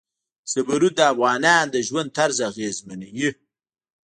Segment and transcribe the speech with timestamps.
[0.51, 3.29] زمرد د افغانانو د ژوند طرز اغېزمنوي.